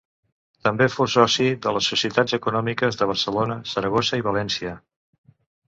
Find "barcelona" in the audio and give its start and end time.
3.13-3.61